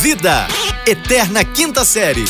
Vida, 0.00 0.48
Eterna 0.86 1.44
Quinta 1.44 1.84
Série. 1.84 2.24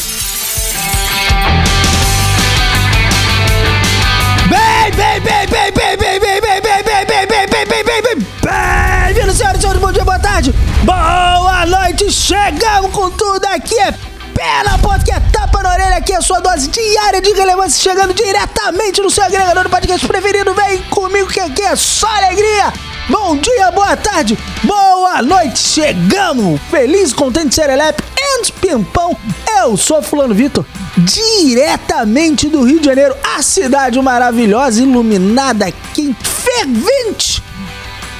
Bem, 4.48 4.90
bem, 4.96 5.20
bem, 5.20 5.46
bem, 5.46 5.72
bem, 5.72 5.96
bem, 5.96 6.18
bem, 6.18 6.40
bem, 6.40 6.60
bem, 6.60 6.82
bem, 6.82 7.06
bem, 7.06 7.26
bem, 7.26 7.46
bem, 7.46 7.66
bem, 7.66 7.84
bem, 7.84 8.02
bem, 8.02 8.26
bem-vindos, 8.42 9.36
senhoras 9.36 9.58
e 9.58 9.60
senhores, 9.60 9.80
bom 9.80 9.92
dia, 9.92 10.04
boa 10.04 10.18
tarde, 10.18 10.52
boa 10.82 11.64
noite, 11.64 12.10
chegamos 12.10 12.90
com 12.90 13.08
tudo 13.12 13.46
aqui, 13.46 13.78
é 13.78 13.92
pé 14.34 14.64
na 14.64 14.76
ponta, 14.76 15.04
que 15.04 15.12
é 15.12 15.20
tapa 15.32 15.62
na 15.62 15.70
orelha, 15.70 15.96
aqui 15.98 16.12
é 16.12 16.16
a 16.16 16.22
sua 16.22 16.40
dose 16.40 16.66
diária 16.66 17.20
de 17.20 17.32
relevância, 17.32 17.80
chegando 17.80 18.12
diretamente 18.12 19.00
no 19.00 19.10
seu 19.10 19.22
agregador 19.22 19.62
do 19.62 19.70
podcast 19.70 20.04
preferido, 20.08 20.52
vem 20.54 20.82
comigo 20.90 21.28
que 21.28 21.38
aqui 21.38 21.62
é 21.62 21.76
só 21.76 22.08
alegria, 22.16 22.72
bom 23.10 23.36
dia, 23.36 23.70
boa 23.72 23.96
tarde, 23.96 24.38
boa 24.62 25.20
noite, 25.20 25.58
chegamos, 25.58 26.60
feliz, 26.70 27.12
contente, 27.12 27.54
serelepe, 27.54 28.02
e 28.16 28.52
pimpão, 28.52 29.16
eu 29.58 29.76
sou 29.76 30.00
Fulano 30.00 30.32
Vitor, 30.32 30.64
diretamente 30.96 32.48
do 32.48 32.62
Rio 32.62 32.78
de 32.78 32.86
Janeiro, 32.86 33.16
a 33.36 33.42
cidade 33.42 34.00
maravilhosa, 34.00 34.80
iluminada, 34.80 35.72
quente, 35.92 36.24
fervente, 36.24 37.42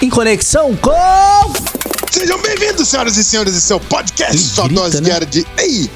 em 0.02 0.10
conexão 0.10 0.76
com... 0.76 0.90
Sejam 2.10 2.42
bem-vindos, 2.42 2.88
senhoras 2.88 3.16
e 3.16 3.22
senhores, 3.22 3.56
esse 3.56 3.72
é 3.72 3.76
o 3.76 3.80
podcast 3.80 4.36
Sua 4.36 4.64
grita, 4.64 4.82
Dose 4.82 4.96
né? 4.96 5.02
Diária 5.02 5.26
de 5.26 5.46
Ei, 5.56 5.88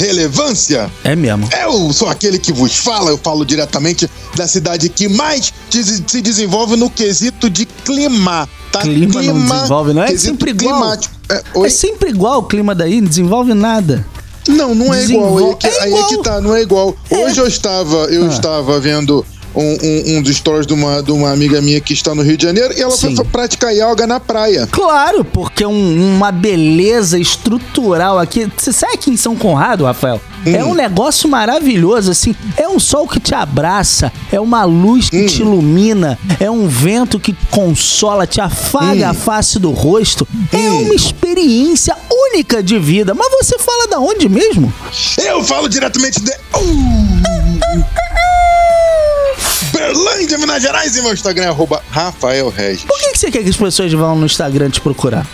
Relevância. 0.00 0.90
É 1.04 1.14
mesmo. 1.14 1.48
Eu 1.62 1.92
sou 1.92 2.08
aquele 2.08 2.38
que 2.38 2.52
vos 2.52 2.74
fala, 2.76 3.10
eu 3.10 3.18
falo 3.18 3.44
diretamente 3.44 4.08
da 4.34 4.48
cidade 4.48 4.88
que 4.88 5.08
mais 5.08 5.52
se 5.70 6.20
desenvolve 6.22 6.74
no 6.76 6.88
quesito 6.88 7.50
de 7.50 7.66
clima, 7.66 8.48
tá? 8.72 8.80
Clima 8.80 9.22
não 9.22 9.38
desenvolve, 9.40 9.92
não 9.92 10.02
é 10.02 10.06
quesito 10.08 10.30
sempre 10.30 10.50
igual. 10.52 10.80
climático. 10.80 11.14
É? 11.28 11.66
É 11.66 11.68
sempre 11.68 12.08
igual 12.10 12.38
o 12.40 12.42
clima 12.44 12.74
daí, 12.74 13.00
não 13.00 13.08
desenvolve 13.08 13.52
nada. 13.54 14.06
Não, 14.48 14.74
não 14.74 14.92
é 14.94 15.04
igual. 15.04 15.36
Aí 15.38 15.44
é, 15.44 15.54
que, 15.54 15.68
Desenvol- 15.68 15.80
é 15.80 15.82
aí 15.84 15.92
é 15.92 16.06
que 16.06 16.12
igual. 16.14 16.22
tá, 16.22 16.40
não 16.40 16.56
é 16.56 16.62
igual. 16.62 16.96
Hoje 17.10 17.38
eu 17.40 17.46
estava, 17.46 17.96
eu 18.06 18.24
Ah. 18.24 18.28
estava 18.28 18.80
vendo 18.80 19.24
um, 19.54 19.62
um, 19.82 20.16
um 20.18 20.22
dos 20.22 20.36
stories 20.36 20.66
de 20.66 20.72
uma, 20.74 21.02
de 21.02 21.10
uma 21.12 21.30
amiga 21.32 21.60
minha 21.60 21.80
que 21.80 21.92
está 21.92 22.14
no 22.14 22.22
Rio 22.22 22.36
de 22.36 22.44
Janeiro 22.44 22.72
e 22.76 22.80
ela 22.80 22.90
Sim. 22.92 23.16
foi 23.16 23.24
praticar 23.24 23.72
yoga 23.74 24.06
na 24.06 24.20
praia. 24.20 24.66
Claro, 24.70 25.24
porque 25.24 25.64
um- 25.66 26.16
uma 26.16 26.30
beleza 26.32 27.18
estrutural 27.18 28.18
aqui. 28.18 28.50
Você 28.56 28.72
sabe 28.72 28.94
aqui 28.94 29.10
em 29.10 29.16
São 29.16 29.34
Conrado, 29.36 29.84
Rafael? 29.84 30.20
É 30.46 30.64
um 30.64 30.72
negócio 30.74 31.28
maravilhoso, 31.28 32.10
assim. 32.10 32.34
É 32.56 32.66
um 32.66 32.78
sol 32.80 33.06
que 33.06 33.20
te 33.20 33.34
abraça, 33.34 34.10
é 34.32 34.40
uma 34.40 34.64
luz 34.64 35.10
que 35.10 35.26
te 35.26 35.42
ilumina, 35.42 36.18
é 36.38 36.50
um 36.50 36.66
vento 36.66 37.20
que 37.20 37.34
te 37.34 37.46
consola, 37.50 38.26
te 38.26 38.40
afaga 38.40 39.10
a 39.10 39.14
face 39.14 39.58
do 39.58 39.70
rosto. 39.70 40.26
É 40.50 40.70
uma 40.70 40.94
experiência 40.94 41.94
única 42.10 42.62
de 42.62 42.78
vida. 42.78 43.12
Mas 43.14 43.28
você 43.42 43.58
fala 43.58 43.86
da 43.88 43.98
onde 44.00 44.28
mesmo? 44.30 44.72
Eu 45.18 45.44
falo 45.44 45.68
diretamente 45.68 46.20
de. 46.20 46.30
Uh, 46.30 47.09
Berlândia, 49.80 50.36
Minas 50.38 50.62
Gerais, 50.62 50.94
e 50.96 51.00
meu 51.02 51.12
Instagram 51.14 51.44
é 51.44 51.48
arroba 51.48 51.82
Rafael 51.90 52.48
Regis. 52.50 52.84
Por 52.84 52.98
que, 52.98 53.12
que 53.12 53.18
você 53.18 53.30
quer 53.30 53.42
que 53.42 53.48
as 53.48 53.56
pessoas 53.56 53.90
vão 53.92 54.14
no 54.14 54.26
Instagram 54.26 54.68
te 54.68 54.80
procurar? 54.80 55.26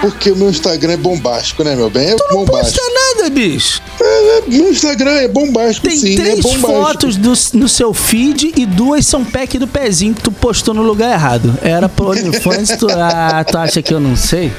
Porque 0.00 0.30
o 0.32 0.36
meu 0.36 0.48
Instagram 0.50 0.94
é 0.94 0.96
bombástico, 0.96 1.62
né, 1.62 1.76
meu 1.76 1.88
bem? 1.90 2.08
É 2.08 2.14
Tu 2.16 2.24
não 2.30 2.44
bombástico. 2.44 2.80
posta 2.84 3.16
nada, 3.18 3.30
bicho. 3.30 3.80
É, 4.00 4.38
é, 4.38 4.42
meu 4.48 4.72
Instagram 4.72 5.10
é 5.12 5.28
bombástico, 5.28 5.86
Tem 5.88 5.96
sim. 5.96 6.14
é 6.14 6.16
três 6.16 6.40
bombástico. 6.40 6.66
fotos 6.72 7.16
do- 7.16 7.58
no 7.58 7.68
seu 7.68 7.92
feed 7.94 8.54
e 8.56 8.64
duas 8.66 9.06
são 9.06 9.24
pack 9.24 9.58
do 9.58 9.68
pezinho 9.68 10.14
que 10.14 10.22
tu 10.22 10.32
postou 10.32 10.72
no 10.74 10.82
lugar 10.82 11.12
errado. 11.12 11.56
Era 11.62 11.88
pro 11.88 12.10
OnlyFans, 12.10 12.70
tu, 12.78 12.86
ah, 12.90 13.44
tu 13.44 13.56
acha 13.58 13.82
que 13.82 13.92
eu 13.94 14.00
não 14.00 14.16
sei? 14.16 14.50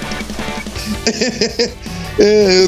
É, 2.24 2.68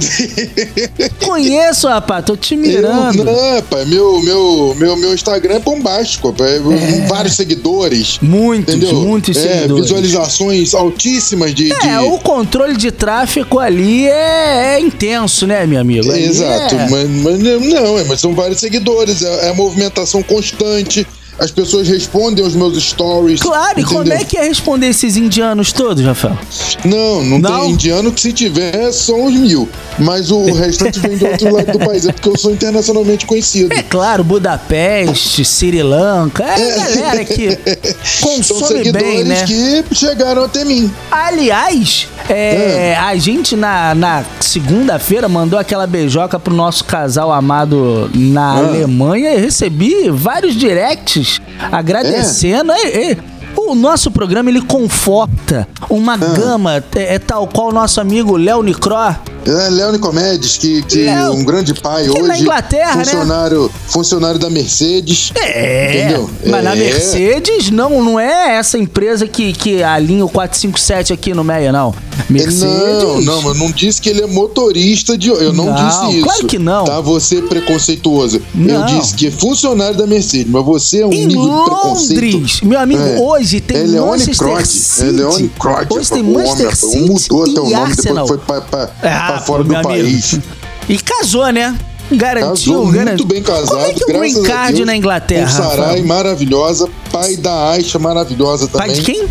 Conheço, 1.23 1.87
rapaz, 1.87 2.25
tô 2.25 2.35
te 2.35 2.55
eu, 2.55 2.59
mirando. 2.61 3.23
não, 3.23 3.61
pai, 3.69 3.85
meu, 3.85 4.19
meu, 4.21 4.75
meu, 4.79 4.95
meu 4.97 5.13
Instagram 5.13 5.55
é 5.55 5.59
bombástico. 5.59 6.33
pai. 6.33 6.59
Vários 7.07 7.35
seguidores. 7.35 8.17
Muitos, 8.21 8.73
Entendeu? 8.75 8.95
muitos 9.01 9.37
é, 9.37 9.41
seguidores. 9.53 9.83
visualizações 9.85 10.73
altíssimas 10.73 11.53
de. 11.53 11.71
É, 11.71 11.77
de- 11.99 12.05
o 12.05 12.17
controle 12.19 12.75
de 12.75 12.91
tráfego 12.91 13.59
ali 13.59 14.07
é, 14.07 14.75
é 14.75 14.79
intenso, 14.79 15.45
né, 15.45 15.65
meu 15.67 15.79
amigo? 15.79 16.11
Ali 16.11 16.23
Exato, 16.23 16.75
é- 16.75 16.89
mas, 16.89 17.09
mas 17.09 17.39
não, 17.39 17.99
é, 17.99 18.03
mas 18.05 18.19
são 18.19 18.33
vários 18.33 18.59
seguidores, 18.59 19.21
é, 19.21 19.49
é 19.49 19.53
movimentação 19.53 20.23
constante, 20.23 21.05
as 21.39 21.51
pessoas 21.51 21.87
respondem 21.87 22.43
aos 22.43 22.53
meus 22.53 22.81
stories. 22.81 23.41
Claro, 23.41 23.79
e 23.79 23.83
como 23.83 24.11
é 24.13 24.23
que 24.23 24.37
é 24.37 24.43
responder 24.47 24.87
esses 24.87 25.17
indianos 25.17 25.71
todos, 25.71 26.03
Rafael? 26.03 26.37
Não, 26.85 27.23
não, 27.23 27.39
Não? 27.39 27.61
tem 27.61 27.71
indiano 27.71 28.11
que 28.11 28.21
se 28.21 28.33
tiver 28.33 28.91
são 28.91 29.25
os 29.25 29.33
mil, 29.33 29.67
mas 29.99 30.29
o 30.31 30.43
restante 30.53 30.99
vem 30.99 31.17
do 31.17 31.25
outro 31.27 31.53
lado 31.53 31.71
do 31.71 31.79
país, 31.79 32.05
é 32.05 32.11
porque 32.11 32.29
eu 32.29 32.37
sou 32.37 32.51
internacionalmente 32.51 33.25
conhecido. 33.25 33.73
É 33.73 33.81
claro, 33.81 34.23
Budapeste, 34.23 35.43
Sri 35.43 35.81
Lanka, 35.81 36.43
é 36.43 36.73
a 36.73 36.77
galera 36.87 37.25
que 37.25 37.57
consome 38.21 38.91
bem, 38.91 39.23
né? 39.23 39.43
que 39.45 39.95
chegaram 39.95 40.43
até 40.43 40.63
mim. 40.63 40.91
Aliás, 41.11 42.07
é, 42.29 42.95
a 42.99 43.15
gente 43.15 43.55
na, 43.55 43.95
na 43.95 44.23
segunda-feira 44.39 45.27
mandou 45.27 45.57
aquela 45.57 45.87
beijoca 45.87 46.39
pro 46.39 46.53
nosso 46.53 46.83
casal 46.85 47.31
amado 47.31 48.09
na 48.13 48.43
Ah. 48.53 48.57
Alemanha 48.57 49.33
e 49.33 49.39
recebi 49.39 50.09
vários 50.11 50.55
directs 50.55 51.22
agradecendo. 51.71 52.71
É, 52.71 53.11
é, 53.11 53.17
o 53.55 53.75
nosso 53.75 54.11
programa 54.11 54.49
ele 54.49 54.61
conforta 54.61 55.67
uma 55.89 56.17
gama, 56.17 56.83
é, 56.95 57.15
é 57.15 57.19
tal 57.19 57.47
qual 57.47 57.69
o 57.69 57.71
nosso 57.71 58.01
amigo 58.01 58.35
Léo 58.37 58.61
Nicró. 58.63 59.15
É, 59.45 59.69
Léo 59.69 59.91
Nicomedes, 59.91 60.57
que, 60.57 60.81
que 60.83 61.03
Léo, 61.03 61.33
um 61.33 61.43
grande 61.43 61.73
pai 61.73 62.09
hoje. 62.09 62.21
na 62.23 62.37
Inglaterra, 62.39 62.95
né? 62.97 63.05
funcionário, 63.05 63.71
Funcionário 63.87 64.39
da 64.39 64.49
Mercedes. 64.49 65.31
É, 65.35 65.89
Entendeu? 66.05 66.29
mas 66.47 66.63
na 66.63 66.71
É. 66.73 66.75
Mercedes 66.75 67.69
não, 67.71 68.01
não 68.03 68.19
é 68.19 68.55
essa 68.55 68.77
empresa 68.77 69.27
que, 69.27 69.53
que 69.53 69.83
alinha 69.83 70.25
o 70.25 70.29
457 70.29 71.13
aqui 71.13 71.33
no 71.33 71.43
Meia, 71.43 71.71
não. 71.71 71.93
Mercedes. 72.29 72.61
Não, 72.63 73.21
não, 73.21 73.47
eu 73.49 73.53
não 73.55 73.71
disse 73.71 74.01
que 74.01 74.09
ele 74.09 74.21
é 74.21 74.27
motorista 74.27 75.17
de. 75.17 75.29
Eu 75.29 75.51
não, 75.51 75.65
Não, 75.65 75.73
disse 75.75 76.17
isso. 76.17 76.23
claro 76.23 76.47
que 76.47 76.59
não. 76.59 76.85
Tá, 76.85 77.01
você 77.01 77.39
é 77.39 77.41
preconceituoso. 77.41 78.41
Não. 78.53 78.87
Eu 78.89 78.99
disse 78.99 79.13
que 79.15 79.27
é 79.27 79.31
funcionário 79.31 79.97
da 79.97 80.05
Mercedes, 80.07 80.47
mas 80.51 80.63
você 80.63 81.01
é 81.01 81.05
um 81.05 81.11
Em 81.11 81.25
nível 81.27 81.43
de 81.43 81.63
preconceito. 81.65 82.33
Londres, 82.35 82.61
meu 82.61 82.79
amigo, 82.79 83.01
É. 83.01 83.17
hoje 83.19 83.59
tem 83.59 83.77
É 83.77 83.83
Leone 83.83 84.09
Manchester 84.11 84.37
Crod. 84.47 84.65
City. 84.67 85.07
É 85.07 85.11
Leone 85.11 85.51
Crod. 85.59 85.87
Hoje 85.89 86.09
tem 86.09 86.19
homem, 86.21 86.33
Manchester 86.33 86.65
rapaz, 86.65 86.79
City 86.79 86.99
Mudou 87.09 87.43
até 87.43 87.59
o 87.59 87.63
nome, 87.63 87.75
Arsenal. 87.75 88.25
depois 88.27 88.27
foi 88.27 88.37
pra, 88.37 88.61
pra, 88.61 88.89
Ah, 89.01 89.32
pra 89.33 89.41
fora 89.41 89.63
pô, 89.63 89.73
do 89.73 89.81
país. 89.81 90.33
amigo. 90.33 90.47
E 90.89 90.97
casou, 90.97 91.49
né? 91.51 91.75
Garantiu, 92.11 92.49
Casou 92.73 92.85
muito 92.85 92.97
garantiu. 92.97 93.25
bem 93.25 93.41
casado, 93.41 93.67
Como 93.69 93.81
é 93.81 93.93
que 93.93 94.03
o 94.03 94.07
Green 94.07 94.43
Card 94.43 94.73
Deus. 94.75 94.85
na 94.85 94.95
Inglaterra? 94.95 95.49
Sarai 95.49 96.01
maravilhosa, 96.03 96.89
pai 97.11 97.37
da 97.37 97.69
Aisha 97.71 97.97
maravilhosa 97.97 98.67
também. 98.67 98.87
Pai 98.87 98.95
de 98.95 99.01
quem? 99.01 99.25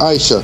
Aisha. 0.00 0.42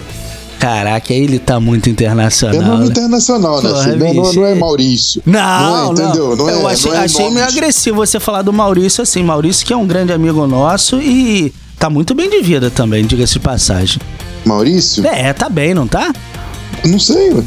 Caraca, 0.58 1.12
ele 1.12 1.38
tá 1.38 1.58
muito 1.60 1.88
É 1.88 1.92
internacional. 1.92 2.62
nome 2.62 2.84
né? 2.84 2.86
internacional, 2.90 3.62
né? 3.62 3.70
Porra? 3.70 3.86
Não, 3.96 4.14
não, 4.14 4.32
não 4.32 4.46
é 4.46 4.54
Maurício. 4.54 5.22
Não, 5.26 5.40
não 5.40 5.92
não. 5.94 6.02
é, 6.02 6.06
entendeu? 6.06 6.36
Não 6.36 6.48
é, 6.48 6.52
Eu 6.54 6.68
achei, 6.68 6.90
não 6.92 6.98
é 6.98 7.04
achei 7.04 7.30
meio 7.30 7.46
agressivo 7.46 7.96
você 7.96 8.18
falar 8.20 8.42
do 8.42 8.52
Maurício 8.52 9.02
assim. 9.02 9.22
Maurício 9.22 9.66
que 9.66 9.72
é 9.72 9.76
um 9.76 9.86
grande 9.86 10.12
amigo 10.12 10.46
nosso 10.46 11.00
e 11.00 11.52
tá 11.78 11.90
muito 11.90 12.14
bem 12.14 12.28
de 12.30 12.40
vida 12.42 12.70
também, 12.70 13.04
diga-se 13.04 13.34
de 13.34 13.40
passagem. 13.40 13.98
Maurício? 14.44 15.06
É, 15.06 15.32
tá 15.32 15.48
bem, 15.48 15.74
não 15.74 15.86
tá? 15.86 16.12
Não 16.84 16.98
sei, 16.98 17.32
ué. 17.34 17.42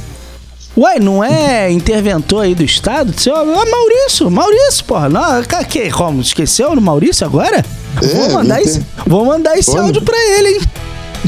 Ué, 0.79 0.97
não 0.97 1.21
é 1.21 1.69
interventor 1.69 2.43
aí 2.43 2.55
do 2.55 2.63
Estado? 2.63 3.13
Seu, 3.19 3.35
ah, 3.35 3.43
Maurício, 3.43 4.31
Maurício, 4.31 4.85
porra. 4.85 5.09
Não, 5.09 5.43
que, 5.69 5.91
como? 5.91 6.21
Esqueceu 6.21 6.73
do 6.73 6.79
Maurício 6.81 7.27
agora? 7.27 7.65
É, 8.01 8.07
vou, 8.07 8.29
mandar 8.29 8.61
esse, 8.61 8.85
vou 9.05 9.25
mandar 9.25 9.57
esse 9.57 9.71
Olha. 9.71 9.81
áudio 9.81 10.01
pra 10.01 10.17
ele, 10.17 10.49
hein? 10.49 10.61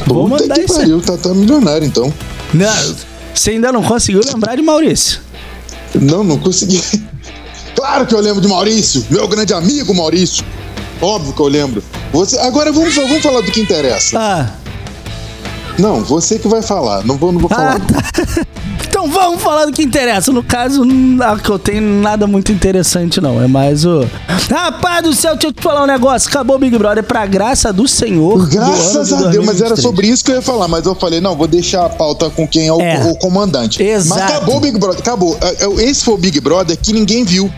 Vou 0.07 0.29
mandar 0.29 0.56
que 0.56 0.61
isso. 0.61 0.73
pariu, 0.73 1.01
tá, 1.01 1.17
tá 1.17 1.34
milionário 1.34 1.85
então. 1.85 2.13
Não, 2.53 2.95
você 3.34 3.51
ainda 3.51 3.73
não 3.73 3.84
conseguiu 3.84 4.22
lembrar 4.25 4.55
de 4.55 4.61
Maurício. 4.61 5.20
Não, 5.96 6.23
não 6.23 6.37
consegui. 6.37 6.81
Claro 7.73 8.05
que 8.05 8.14
eu 8.14 8.20
lembro 8.20 8.41
de 8.41 8.47
Maurício, 8.47 9.03
meu 9.09 9.28
grande 9.28 9.53
amigo 9.53 9.96
Maurício. 9.96 10.46
Óbvio 11.02 11.34
que 11.34 11.40
eu 11.41 11.47
lembro. 11.47 11.84
Você, 12.11 12.37
agora 12.37 12.72
vamos, 12.72 12.93
vamos 12.93 13.23
falar 13.23 13.41
do 13.41 13.52
que 13.52 13.59
interessa. 13.59 14.20
Ah, 14.20 14.52
Não, 15.79 16.03
você 16.03 16.37
que 16.37 16.47
vai 16.47 16.61
falar. 16.61 17.03
Não 17.05 17.17
vou, 17.17 17.31
não 17.31 17.40
vou 17.40 17.49
falar. 17.49 17.78
ah 17.78 17.79
tá. 17.79 18.46
Então 19.03 19.08
vamos 19.12 19.42
falar 19.42 19.66
do 19.66 19.72
que 19.72 19.82
interessa. 19.82 20.32
No 20.32 20.44
caso, 20.44 20.86
não 20.86 21.36
que 21.40 21.50
eu 21.50 21.58
tenho 21.58 21.82
nada 21.82 22.28
muito 22.28 22.52
interessante, 22.52 23.20
não. 23.20 23.42
É 23.42 23.48
mais 23.48 23.84
o. 23.84 24.06
Rapaz 24.48 25.03
do 25.03 25.12
céu, 25.16 25.34
deixa 25.34 25.48
eu 25.48 25.53
te 25.53 25.59
falar 25.64 25.84
um 25.84 25.88
negócio. 25.88 26.30
Acabou 26.30 26.56
o 26.58 26.59
Big 26.59 26.78
Brother 26.78 27.03
pra 27.03 27.26
graça 27.26 27.74
do 27.74 27.88
Senhor. 27.88 28.38
do 28.46 28.48
Graças 28.48 29.08
de 29.08 29.14
a 29.16 29.18
Deus, 29.30 29.44
mas 29.44 29.59
era 29.59 29.70
2023. 29.70 29.82
sobre 29.82 30.08
isso 30.08 30.24
que 30.24 30.30
eu 30.32 30.36
ia 30.36 30.42
falar. 30.44 30.68
Mas 30.68 30.86
eu 30.86 30.94
falei, 30.94 31.20
não, 31.20 31.36
vou 31.36 31.48
deixar 31.48 31.86
a 31.86 31.90
pauta 31.90 32.30
com 32.30 32.48
quem 32.48 32.68
é 32.68 32.74
o, 32.74 32.80
É. 32.80 33.03
o 33.12 33.16
comandante. 33.16 33.82
Exato. 33.82 34.22
Mas 34.22 34.32
acabou 34.32 34.58
o 34.58 34.59
Big 34.59 34.78
Brother, 34.78 35.00
acabou. 35.00 35.36
É, 35.42 35.66
é, 35.66 35.84
Esse 35.90 36.03
foi 36.06 36.14
o 36.14 36.18
Big 36.18 36.40
Brother 36.40 36.78
que 36.78 36.94
ninguém 36.94 37.24
viu. 37.26 37.52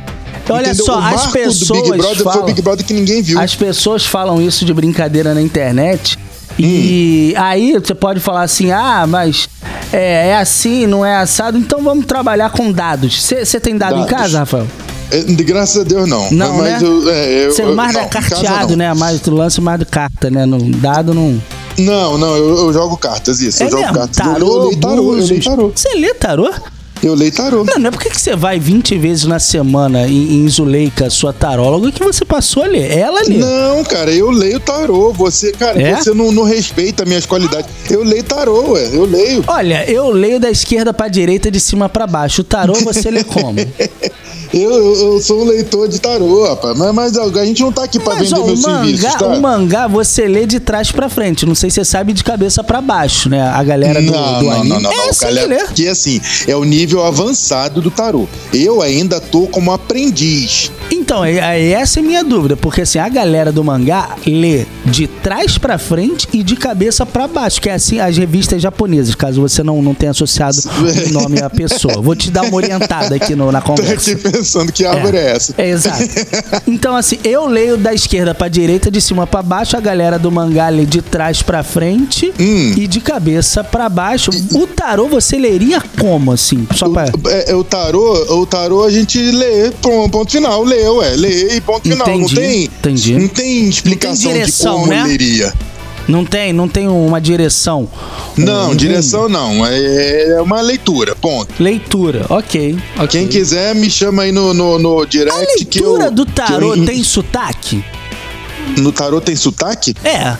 Olha 0.49 0.67
Entendeu? 0.67 0.85
só, 0.85 0.97
as 0.99 1.27
pessoas 1.27 1.67
do 1.81 1.83
Big 1.91 1.97
Brother 1.97 2.15
foi 2.15 2.23
falam- 2.23 2.41
o 2.41 2.45
Big 2.45 2.61
Brother 2.61 2.85
que 2.85 2.93
ninguém 2.93 3.21
viu. 3.21 3.37
As 3.39 3.53
pessoas 3.53 4.05
falam 4.05 4.41
isso 4.41 4.63
de 4.63 4.73
brincadeira 4.73 5.33
na 5.33 5.41
internet. 5.41 6.17
E 6.57 7.33
Hum. 7.35 7.41
aí 7.41 7.73
você 7.73 7.95
pode 7.95 8.19
falar 8.19 8.43
assim, 8.43 8.71
ah, 8.71 9.05
mas 9.07 9.49
é, 9.93 10.29
é 10.29 10.35
assim, 10.37 10.85
não 10.87 11.05
é 11.05 11.15
assado, 11.17 11.57
então 11.57 11.81
vamos 11.83 12.05
trabalhar 12.05 12.49
com 12.49 12.71
dados. 12.71 13.23
Você 13.23 13.59
tem 13.59 13.77
dado 13.77 13.95
Dados. 13.95 14.05
em 14.11 14.15
casa, 14.15 14.39
Rafael? 14.39 14.67
É, 15.11 15.19
de 15.21 15.43
graças 15.43 15.79
a 15.79 15.83
Deus, 15.83 16.09
não. 16.09 16.31
Não, 16.31 16.57
mas 16.57 16.81
né? 16.81 16.87
eu, 16.87 17.09
é, 17.09 17.45
eu, 17.45 17.51
Você 17.51 17.61
eu- 17.61 17.75
mais 17.75 17.93
não, 17.93 18.01
é 18.01 18.05
carteado, 18.05 18.69
não. 18.71 18.77
né? 18.77 18.93
Mais, 18.95 19.21
tu 19.21 19.31
lança 19.31 19.61
mais 19.61 19.79
de 19.79 19.85
carta, 19.85 20.31
né? 20.31 20.45
No 20.45 20.57
dado 20.77 21.13
não. 21.13 21.39
Não, 21.77 22.17
não, 22.17 22.35
eu, 22.35 22.57
eu 22.65 22.73
jogo 22.73 22.97
cartas, 22.97 23.39
isso. 23.39 23.61
É 23.61 23.67
eu 23.67 23.71
jogo 23.71 23.83
mesmo? 23.83 23.97
cartas. 23.97 24.17
Eu- 24.17 24.33
Tarô, 24.33 24.47
eu, 24.47 24.63
leio 24.69 24.79
tarô, 24.79 24.95
eu 24.95 25.11
leio 25.25 25.43
tarô. 25.43 25.71
Você 25.75 25.89
lê 25.95 26.13
tarô? 26.13 26.51
Eu 27.03 27.13
leio 27.13 27.31
tarô. 27.33 27.65
Não, 27.65 27.77
não 27.79 27.87
é 27.89 27.91
porque 27.91 28.09
que 28.09 28.19
você 28.19 28.33
vai 28.35 28.57
20 28.59 28.97
vezes 28.97 29.25
na 29.25 29.37
semana 29.39 30.07
em, 30.07 30.35
em 30.35 30.47
Zuleika, 30.47 31.09
sua 31.09 31.33
taróloga, 31.33 31.91
que 31.91 32.01
você 32.03 32.23
passou 32.23 32.63
a 32.63 32.67
ler. 32.67 32.89
Ela 32.97 33.21
lê. 33.27 33.37
Não, 33.37 33.83
cara, 33.83 34.09
eu 34.11 34.29
leio 34.31 34.59
tarô. 34.59 35.11
Você, 35.11 35.51
cara, 35.51 35.81
É? 35.81 35.95
você 35.97 36.13
não, 36.13 36.31
não 36.31 36.43
respeita 36.43 37.03
minhas 37.03 37.25
qualidades. 37.25 37.69
Eu 37.89 38.03
leio 38.03 38.23
tarô, 38.23 38.71
ué. 38.73 38.89
Eu 38.93 39.05
leio. 39.05 39.43
Olha, 39.47 39.83
eu 39.91 40.09
leio 40.11 40.39
da 40.39 40.49
esquerda 40.49 40.93
pra 40.93 41.07
direita, 41.09 41.51
de 41.51 41.59
cima 41.59 41.89
pra 41.89 42.07
baixo. 42.07 42.41
O 42.41 42.45
tarô 42.45 42.73
você 42.75 43.11
lê 43.11 43.23
como? 43.23 43.57
Eu, 44.53 44.71
eu, 44.71 44.95
eu 45.13 45.21
sou 45.21 45.41
um 45.41 45.45
leitor 45.45 45.87
de 45.89 45.99
tarô, 45.99 46.47
rapaz. 46.47 46.77
Mas, 46.77 46.93
mas 46.93 47.17
a 47.17 47.45
gente 47.45 47.61
não 47.61 47.71
tá 47.71 47.83
aqui 47.83 47.99
pra 47.99 48.15
Mas 48.15 48.29
vender 48.29 48.41
ó, 48.41 48.45
meus 48.45 48.61
serviços, 48.61 49.01
mangá, 49.03 49.17
tá? 49.17 49.27
o 49.27 49.41
mangá 49.41 49.87
você 49.87 50.27
lê 50.27 50.45
de 50.45 50.59
trás 50.59 50.91
pra 50.91 51.09
frente. 51.09 51.45
Não 51.45 51.55
sei 51.55 51.69
se 51.71 51.75
você 51.75 51.85
sabe 51.85 52.13
de 52.13 52.23
cabeça 52.23 52.63
pra 52.63 52.79
baixo, 52.79 53.29
né? 53.29 53.41
A 53.41 53.63
galera 53.63 53.99
do, 54.01 54.11
não, 54.11 54.39
do 54.39 54.45
não, 54.45 54.51
anime. 54.51 54.69
não, 54.69 54.79
não, 54.81 54.91
é 54.91 54.95
não. 54.95 55.09
assim 55.09 55.25
galera, 55.25 55.47
que 55.47 55.53
lê. 55.55 55.65
Porque 55.65 55.87
assim, 55.87 56.21
é 56.47 56.55
o 56.55 56.63
nível 56.63 57.03
avançado 57.03 57.81
do 57.81 57.89
tarô. 57.89 58.27
Eu 58.53 58.81
ainda 58.81 59.19
tô 59.19 59.47
como 59.47 59.71
aprendiz. 59.71 60.71
Então, 60.91 61.25
é- 61.25 61.37
é- 61.59 61.71
essa 61.71 61.99
é 61.99 62.03
minha 62.03 62.23
dúvida, 62.23 62.55
porque 62.55 62.81
assim, 62.81 62.99
a 62.99 63.09
galera 63.09 63.51
do 63.51 63.63
mangá 63.63 64.15
lê 64.25 64.65
de 64.85 65.07
trás 65.07 65.57
pra 65.57 65.77
frente 65.79 66.27
e 66.31 66.43
de 66.43 66.55
cabeça 66.55 67.05
pra 67.05 67.27
baixo, 67.27 67.59
que 67.59 67.69
é 67.69 67.73
assim 67.73 67.99
as 67.99 68.15
revistas 68.17 68.61
japonesas, 68.61 69.15
caso 69.15 69.41
você 69.41 69.63
não, 69.63 69.81
não 69.81 69.95
tenha 69.95 70.11
associado 70.11 70.57
o 71.09 71.09
nome 71.11 71.41
à 71.41 71.49
pessoa. 71.49 72.01
Vou 72.01 72.15
te 72.15 72.29
dar 72.29 72.43
uma 72.43 72.55
orientada 72.55 73.15
aqui 73.15 73.35
no- 73.35 73.51
na 73.51 73.61
conversa. 73.61 74.11
Pensando 74.43 74.71
que 74.73 74.85
árvore 74.85 75.17
é, 75.17 75.31
essa. 75.31 75.53
É, 75.57 75.69
exato. 75.69 76.03
Então, 76.67 76.95
assim, 76.95 77.17
eu 77.23 77.45
leio 77.45 77.77
da 77.77 77.93
esquerda 77.93 78.33
pra 78.35 78.47
direita, 78.47 78.91
de 78.91 78.99
cima 78.99 79.25
pra 79.25 79.41
baixo, 79.41 79.77
a 79.77 79.79
galera 79.79 80.19
do 80.19 80.31
mangá 80.31 80.69
lê 80.69 80.85
de 80.85 81.01
trás 81.01 81.41
pra 81.41 81.63
frente 81.63 82.33
Hum. 82.39 82.73
e 82.77 82.87
de 82.87 82.99
cabeça 82.99 83.63
pra 83.63 83.87
baixo. 83.89 84.31
O 84.53 84.67
tarô 84.67 85.07
você 85.07 85.37
leria 85.37 85.81
como, 85.99 86.31
assim? 86.31 86.67
Só 86.75 86.89
pra... 86.89 87.05
É, 87.27 87.51
é, 87.51 87.55
o 87.55 87.63
tarô, 87.63 88.41
o 88.41 88.45
tarô 88.45 88.83
a 88.83 88.89
gente 88.91 89.19
lê, 89.19 89.71
ponto, 89.81 90.11
ponto 90.11 90.31
final, 90.31 90.63
lê, 90.63 90.87
ué, 90.87 91.15
lê 91.15 91.55
e 91.55 91.61
ponto 91.61 91.87
final. 91.87 92.07
Não 92.07 92.15
Entendi, 92.15 92.35
tem, 92.35 92.63
entendi. 92.65 93.13
não 93.19 93.27
tem 93.27 93.69
explicação 93.69 94.31
direção, 94.31 94.73
de 94.75 94.79
como 94.81 94.93
né? 94.93 95.03
leria. 95.03 95.53
Não 96.07 96.25
tem, 96.25 96.51
não 96.51 96.67
tem 96.67 96.87
uma 96.87 97.21
direção. 97.21 97.87
Não, 98.37 98.71
Um- 98.71 98.75
direção 98.75 99.29
não, 99.29 99.65
é, 99.65 100.31
é 100.37 100.41
uma 100.41 100.59
leitura, 100.61 101.15
ponto. 101.15 101.53
Leitura, 101.61 102.25
ok. 102.29 102.77
ok. 102.97 103.07
Quem 103.07 103.27
quiser 103.27 103.73
me 103.73 103.89
chama 103.89 104.23
aí 104.23 104.31
no, 104.31 104.53
no, 104.53 104.77
no 104.79 105.01
A 105.01 105.05
direct 105.05 105.65
que 105.65 105.79
eu... 105.79 105.91
leitura 105.93 106.11
do 106.11 106.25
que 106.25 106.31
tarô 106.33 106.75
eu- 106.75 106.85
tem 106.85 107.03
sotaque? 107.03 107.83
No 108.77 108.91
tarô 108.91 109.21
tem 109.21 109.35
sotaque? 109.35 109.93
É. 110.03 110.35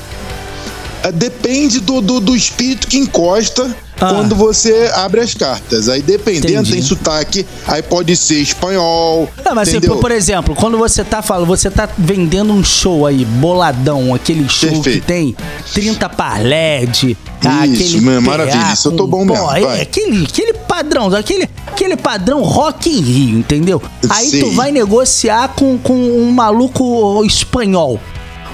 É, 1.04 1.12
Depende 1.12 1.80
do, 1.80 2.02
do, 2.02 2.20
do 2.20 2.36
espírito 2.36 2.88
que 2.88 2.98
encosta 2.98 3.76
Ah. 4.04 4.14
quando 4.14 4.36
você 4.36 4.92
abre 4.96 5.22
as 5.22 5.34
cartas. 5.34 5.88
Aí 5.90 6.02
dependendo, 6.02 6.54
Entendi. 6.54 6.72
tem 6.74 6.82
sotaque, 6.82 7.46
aí 7.68 7.82
pode 7.82 8.16
ser 8.16 8.40
espanhol. 8.42 9.30
Não, 9.46 9.56
mas 9.56 9.70
entendeu? 9.70 9.92
tipo, 9.92 10.02
por 10.02 10.12
exemplo, 10.12 10.56
quando 10.56 10.78
você 10.78 11.04
tá 11.04 11.22
falando, 11.22 11.48
você 11.48 11.70
tá 11.70 11.88
vendendo 11.98 12.52
um 12.52 12.64
show 12.64 13.06
aí, 13.06 13.24
boladão, 13.26 14.14
aquele 14.14 14.48
show 14.50 14.70
Perfeito. 14.70 15.02
que 15.02 15.06
tem 15.06 15.36
30 15.74 16.10
par 16.10 16.42
LED, 16.44 17.12
Isso, 17.12 17.18
aquele 17.42 18.20
maravilha, 18.20 18.74
isso 18.74 18.88
eu 18.90 18.92
tô 18.94 19.08
bom 19.08 19.26
mesmo, 19.26 19.44
pô, 19.44 19.54
é 19.54 19.62
vai. 19.62 19.82
aquele, 19.82 20.24
aquele 20.26 20.54
padrão, 20.54 21.14
aquele, 21.14 21.50
aquele 21.68 21.96
padrão 21.96 22.42
Rock 22.42 22.90
in 22.90 23.02
Rio, 23.02 23.40
entendeu? 23.40 23.82
Aí 24.10 24.26
tu 24.26 24.48
Sei. 24.48 24.56
vai 24.56 24.72
negociar 24.72 25.50
com, 25.50 25.78
com 25.78 25.94
um 25.94 26.32
maluco 26.32 27.24
espanhol. 27.26 28.00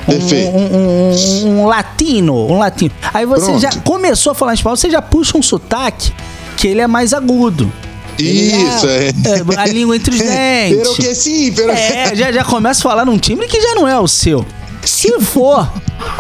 Um- 0.10 0.20
Perfeito. 0.20 0.58
Um, 0.58 0.76
um- 0.76 1.60
um- 1.62 1.66
latino, 1.66 2.48
um 2.52 2.58
latino. 2.58 2.92
Aí 3.14 3.26
você 3.26 3.46
Pronto. 3.46 3.60
já 3.62 3.72
começou 3.84 4.32
a 4.32 4.36
falar 4.36 4.54
espanhol, 4.54 4.76
você 4.78 4.90
já 4.90 5.02
puxa 5.02 5.38
um 5.38 5.42
sotaque 5.42 6.12
que 6.58 6.68
ele 6.68 6.82
é 6.82 6.88
mais 6.88 7.14
agudo. 7.14 7.72
Isso, 8.18 8.86
é. 8.88 9.12
a 9.58 9.66
língua 9.68 9.96
entre 9.96 10.14
os 10.14 10.20
dentes. 10.22 10.78
Pero 10.78 10.96
que 10.96 11.16
sim, 11.16 11.54
pero 11.54 11.72
É, 11.72 12.14
já, 12.16 12.32
já 12.34 12.44
começa 12.44 12.82
a 12.82 12.84
falar 12.84 13.06
num 13.06 13.18
timbre 13.18 13.48
que 13.48 13.62
já 13.62 13.76
não 13.76 13.88
é 13.88 13.98
o 13.98 14.08
seu. 14.10 14.46
Se 14.84 15.20
for, 15.20 15.72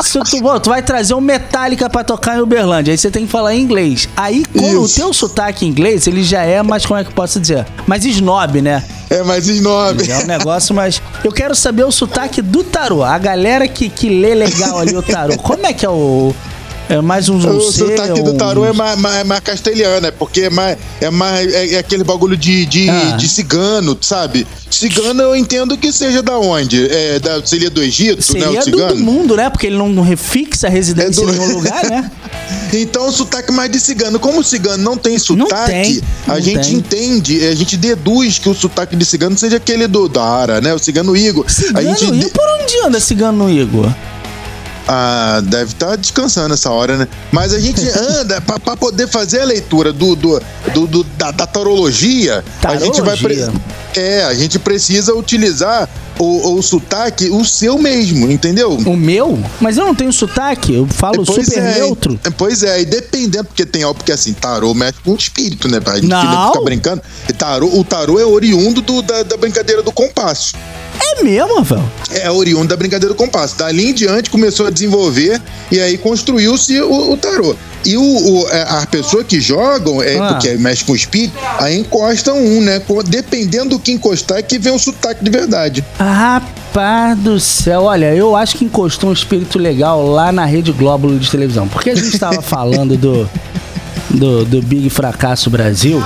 se 0.01 0.19
tu, 0.19 0.41
pô, 0.41 0.59
tu 0.59 0.69
vai 0.69 0.81
trazer 0.81 1.13
um 1.13 1.21
Metallica 1.21 1.89
pra 1.89 2.03
tocar 2.03 2.37
em 2.37 2.41
Uberlândia, 2.41 2.91
aí 2.91 2.97
você 2.97 3.09
tem 3.09 3.25
que 3.25 3.31
falar 3.31 3.55
em 3.55 3.61
inglês. 3.61 4.07
Aí, 4.15 4.45
com 4.45 4.77
o 4.77 4.87
teu 4.87 5.13
sotaque 5.13 5.65
em 5.65 5.69
inglês, 5.69 6.07
ele 6.07 6.23
já 6.23 6.43
é 6.43 6.61
mais, 6.61 6.85
como 6.85 6.99
é 6.99 7.03
que 7.03 7.09
eu 7.09 7.15
posso 7.15 7.39
dizer? 7.39 7.65
Mais 7.87 8.05
snob, 8.05 8.61
né? 8.61 8.83
É 9.09 9.23
mais 9.23 9.47
snob. 9.47 10.09
É 10.09 10.17
um 10.19 10.25
negócio, 10.25 10.75
mas 10.75 11.01
eu 11.23 11.31
quero 11.31 11.55
saber 11.55 11.83
o 11.83 11.91
sotaque 11.91 12.41
do 12.41 12.63
tarô. 12.63 13.03
A 13.03 13.17
galera 13.17 13.67
que, 13.67 13.89
que 13.89 14.09
lê 14.09 14.35
legal 14.35 14.77
ali 14.77 14.95
o 14.95 15.01
tarô. 15.01 15.35
Como 15.37 15.65
é 15.65 15.73
que 15.73 15.85
é 15.85 15.89
o. 15.89 16.33
É 16.89 16.99
mais 17.01 17.29
um. 17.29 17.37
O 17.37 17.61
sotaque 17.71 18.21
do 18.23 18.31
um- 18.33 18.37
tarô 18.37 18.65
é 18.65 18.73
mais, 18.73 18.97
mais, 18.99 19.23
mais 19.25 19.39
castelhano, 19.41 20.07
é 20.07 20.11
porque 20.11 20.41
é 20.41 20.49
mais. 20.49 20.75
É, 20.99 21.09
mais, 21.11 21.53
é, 21.53 21.73
é 21.75 21.77
aquele 21.77 22.03
bagulho 22.03 22.35
de, 22.35 22.65
de, 22.65 22.89
Ah. 22.89 23.15
de 23.15 23.29
cigano, 23.29 23.95
sabe? 24.01 24.47
Cigano 24.71 25.21
eu 25.21 25.35
entendo 25.35 25.77
que 25.77 25.91
seja 25.91 26.23
da 26.23 26.37
onde? 26.39 26.87
É, 26.91 27.19
da, 27.19 27.45
seria 27.45 27.69
do 27.69 27.81
Egito, 27.83 28.17
né? 28.33 28.41
Seria 28.41 28.49
O 28.49 28.55
do, 28.57 28.63
cigano? 28.63 28.95
do 28.95 29.03
mundo, 29.03 29.35
né? 29.35 29.49
Porque 29.51 29.67
ele 29.67 29.77
não 29.77 30.01
refixa 30.01 30.65
a 30.65 30.69
residência 30.69 31.21
É 31.21 31.25
do- 31.25 31.31
em 31.31 31.37
nenhum 31.37 31.53
lugar, 31.55 31.83
né? 31.89 32.11
Então 32.73 33.07
o 33.07 33.11
sotaque 33.11 33.51
mais 33.51 33.71
de 33.71 33.79
cigano. 33.79 34.19
Como 34.19 34.39
o 34.39 34.43
cigano 34.43 34.83
não 34.83 34.97
tem 34.97 35.17
sotaque, 35.19 35.71
tem, 35.71 36.01
a 36.27 36.33
não 36.35 36.41
gente 36.41 36.61
tem. 36.67 36.73
entende, 36.75 37.47
a 37.47 37.53
gente 37.55 37.77
deduz 37.77 38.39
que 38.39 38.49
o 38.49 38.53
sotaque 38.55 38.95
de 38.95 39.05
cigano 39.05 39.37
seja 39.37 39.57
aquele 39.57 39.87
do 39.87 40.07
Dara, 40.09 40.59
né? 40.61 40.73
O 40.73 40.79
cigano 40.79 41.15
Igor. 41.15 41.45
Cigano 41.49 41.77
a 41.79 41.81
gente 41.83 42.03
Igor? 42.05 42.15
de- 42.17 42.29
Por 42.29 42.43
onde 42.61 42.79
anda 42.85 42.99
Cigano 42.99 43.49
Igor? 43.49 43.91
Ah, 44.91 45.39
deve 45.43 45.73
estar 45.73 45.95
descansando 45.95 46.55
essa 46.55 46.71
hora, 46.71 46.97
né? 46.97 47.07
Mas 47.31 47.53
a 47.53 47.59
gente 47.59 47.79
anda 47.95 48.41
pra 48.41 48.75
poder 48.75 49.07
fazer 49.07 49.41
a 49.41 49.45
leitura 49.45 49.93
do, 49.93 50.15
do, 50.15 50.41
do- 50.73 50.87
do- 50.87 51.03
da, 51.15 51.29
da 51.29 51.45
tarologia. 51.45 52.43
A 52.63 52.75
gente 52.75 52.99
vai 53.01 53.15
Tarologia. 53.15 53.53
É, 53.95 54.23
a 54.23 54.33
gente 54.33 54.57
precisa 54.57 55.13
utilizar 55.13 55.87
o, 56.17 56.55
o 56.55 56.61
sotaque, 56.63 57.29
o 57.29 57.45
seu 57.45 57.77
mesmo, 57.77 58.31
entendeu? 58.31 58.71
O 58.73 58.95
meu? 58.97 59.39
Mas 59.61 59.77
eu 59.77 59.85
não 59.85 59.93
tenho 59.93 60.11
sotaque, 60.11 60.73
eu 60.73 60.87
falo 60.87 61.23
Pois 61.23 61.45
super 61.45 61.59
é, 61.59 61.73
neutro. 61.75 62.19
e- 62.25 62.31
Pois 62.31 62.63
é, 62.63 62.81
e 62.81 62.85
dependendo, 62.85 63.45
porque 63.45 63.65
tem 63.67 63.83
algo 63.83 63.95
porque 63.97 64.11
assim, 64.11 64.33
tarô 64.33 64.73
mexe 64.73 64.99
com 65.03 65.11
o 65.11 65.15
espírito, 65.15 65.67
né? 65.67 65.79
A 65.85 65.95
gente 65.95 66.07
Não. 66.07 66.47
fica 66.51 66.63
brincando. 66.63 67.01
E 67.27 67.33
tarô, 67.33 67.67
o 67.67 67.83
tarô 67.83 68.19
é 68.19 68.25
oriundo 68.25 68.81
do- 68.81 69.01
da, 69.03 69.21
da 69.23 69.37
brincadeira 69.37 69.83
do 69.83 69.91
compasso. 69.91 70.55
É 71.01 71.23
mesmo, 71.23 71.63
velho? 71.63 71.83
É 72.11 72.29
oriundo 72.31 72.67
da 72.67 72.75
brincadeira 72.77 73.13
do 73.13 73.17
compasso. 73.17 73.57
Dali 73.57 73.89
em 73.89 73.93
diante 73.93 74.29
começou 74.29 74.67
a 74.67 74.69
desenvolver 74.69 75.41
e 75.71 75.79
aí 75.79 75.97
construiu-se 75.97 76.79
o, 76.81 77.11
o 77.13 77.17
tarô. 77.17 77.55
E 77.85 77.95
o, 77.95 78.01
o- 78.01 78.47
é, 78.49 78.61
a 78.63 78.85
pessoa 78.89 79.23
que 79.23 79.39
jogam, 79.39 80.01
é, 80.01 80.17
Ah. 80.17 80.33
porque 80.33 80.49
mexe 80.57 80.83
com 80.83 80.91
o 80.91 80.95
espírito, 80.95 81.33
aí 81.59 81.77
encostam 81.79 82.37
um, 82.37 82.61
né? 82.61 82.81
Dependendo 83.07 83.69
do 83.69 83.79
que 83.79 83.91
encostar, 83.91 84.37
é 84.39 84.41
que 84.41 84.59
vem 84.59 84.73
o 84.73 84.79
sotaque 84.79 85.23
de 85.23 85.31
verdade. 85.31 85.83
Rapaz 85.97 87.17
do 87.17 87.39
céu, 87.39 87.83
olha, 87.83 88.13
eu 88.13 88.35
acho 88.35 88.57
que 88.57 88.65
encostou 88.65 89.09
um 89.09 89.13
espírito 89.13 89.57
legal 89.57 90.05
lá 90.05 90.31
na 90.31 90.45
Rede 90.45 90.71
Glóbulo 90.71 91.17
de 91.17 91.29
televisão. 91.31 91.67
Porque 91.67 91.89
a 91.91 91.95
gente 91.95 92.17
tava 92.19 92.41
falando 92.43 92.97
do, 92.97 93.29
do, 94.09 94.45
do 94.45 94.61
Big 94.61 94.89
Fracasso 94.89 95.49
Brasil. 95.49 96.01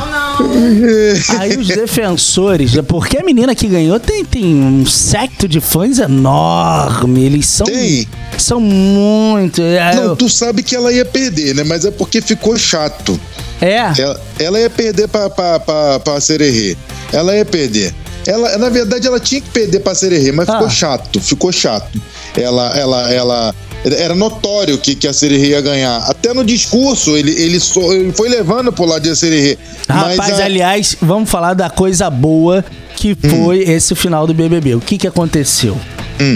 Aí 1.39 1.57
os 1.57 1.67
defensores, 1.67 2.71
porque 2.87 3.17
a 3.17 3.23
menina 3.23 3.53
que 3.55 3.67
ganhou 3.67 3.99
tem, 3.99 4.23
tem 4.25 4.45
um 4.55 4.85
secto 4.85 5.47
de 5.47 5.59
fãs 5.59 5.99
enorme. 5.99 7.23
Eles 7.23 7.45
são. 7.47 7.65
Tem. 7.65 8.07
São 8.37 8.59
muito. 8.59 9.61
é, 9.61 9.95
Não, 9.95 10.15
tu 10.15 10.27
sabe 10.29 10.63
que 10.63 10.75
ela 10.75 10.91
ia 10.91 11.05
perder, 11.05 11.55
né? 11.55 11.63
Mas 11.63 11.85
é 11.85 11.91
porque 11.91 12.21
ficou 12.21 12.57
chato. 12.57 13.19
É. 13.61 13.77
Ela, 14.01 14.21
ela 14.39 14.59
ia 14.59 14.69
perder 14.69 15.07
pra, 15.07 15.29
pra, 15.29 15.59
pra, 15.59 15.99
pra 15.99 16.21
Sererê. 16.21 16.75
Ela 17.11 17.35
ia 17.35 17.45
perder. 17.45 17.93
Ela, 18.25 18.57
na 18.57 18.69
verdade, 18.69 19.05
ela 19.07 19.19
tinha 19.19 19.41
que 19.41 19.49
perder 19.49 19.79
pra 19.81 19.93
Sererê, 19.93 20.31
mas 20.31 20.47
Ah. 20.49 20.53
ficou 20.53 20.69
chato, 20.69 21.19
ficou 21.21 21.51
chato. 21.51 22.01
Ela, 22.35 22.77
ela, 22.77 23.11
ela. 23.13 23.55
Era 23.85 24.15
notório 24.15 24.77
que, 24.77 24.95
que 24.95 25.07
a 25.07 25.13
Sererê 25.13 25.47
ia 25.49 25.61
ganhar. 25.61 25.97
Até 26.09 26.33
no 26.33 26.43
discurso, 26.43 27.17
ele, 27.17 27.31
ele, 27.31 27.59
só, 27.59 27.81
ele 27.93 28.11
foi 28.13 28.29
levando 28.29 28.71
pro 28.71 28.85
lado 28.85 29.01
de 29.01 29.15
Sererê. 29.15 29.57
Rapaz, 29.89 30.39
a- 30.39 30.45
aliás, 30.45 30.95
vamos 31.01 31.29
falar 31.29 31.53
da 31.53 31.69
coisa 31.69 32.09
boa 32.09 32.63
que 32.95 33.15
foi 33.15 33.59
esse 33.59 33.93
final 33.95 34.25
do 34.25 34.33
BBB. 34.33 34.75
O 34.75 34.79
que 34.79 34.97
que 34.97 35.07
aconteceu? 35.07 35.77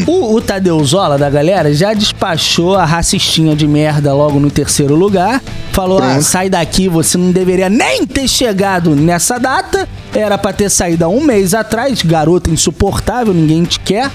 O, 0.08 0.34
o 0.36 0.42
Tadeu 0.42 0.84
Zola 0.84 1.18
da 1.18 1.30
galera 1.30 1.72
já 1.74 1.94
despachou 1.94 2.75
a 2.75 2.84
racistinha 2.84 3.56
de 3.56 3.66
merda 3.68 4.13
logo 4.13 4.39
no 4.39 4.50
terceiro 4.51 4.96
lugar. 4.96 5.42
Falou: 5.72 6.00
ah, 6.01 6.20
sai 6.22 6.50
daqui, 6.50 6.89
você 6.89 7.18
não 7.18 7.32
deveria 7.32 7.70
nem 7.70 8.06
ter 8.06 8.27
chegado 8.27 8.96
nessa 8.96 9.38
data. 9.38 9.88
Era 10.13 10.38
pra 10.38 10.51
ter 10.51 10.70
saído 10.72 11.06
há 11.06 11.08
um 11.08 11.22
mês 11.22 11.54
atrás, 11.54 12.01
garota 12.01 12.50
insuportável, 12.50 13.34
ninguém 13.34 13.63
te 13.63 13.80
quer. 13.80 14.12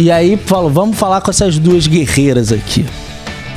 E 0.00 0.10
aí 0.10 0.36
falou: 0.46 0.70
vamos 0.70 0.96
falar 0.96 1.20
com 1.20 1.30
essas 1.30 1.58
duas 1.58 1.86
guerreiras 1.86 2.50
aqui. 2.52 2.84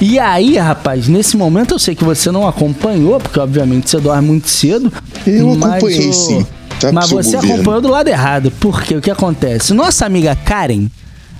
E 0.01 0.19
aí, 0.19 0.57
rapaz, 0.57 1.07
nesse 1.07 1.37
momento 1.37 1.73
eu 1.75 1.79
sei 1.79 1.95
que 1.95 2.03
você 2.03 2.29
não 2.31 2.45
acompanhou, 2.47 3.19
porque 3.19 3.39
obviamente 3.39 3.89
você 3.89 3.99
dorme 3.99 4.27
muito 4.27 4.49
cedo. 4.49 4.91
Eu 5.25 5.53
acompanhei, 5.53 6.09
o- 6.09 6.13
sim. 6.13 6.45
Tá 6.81 6.91
mas 6.91 7.09
você 7.09 7.35
governo. 7.37 7.53
acompanhou 7.55 7.81
do 7.81 7.87
lado 7.87 8.09
errado. 8.09 8.51
Porque 8.59 8.95
o 8.95 9.01
que 9.01 9.09
acontece? 9.09 9.73
Nossa 9.73 10.05
amiga 10.05 10.35
Karen, 10.35 10.87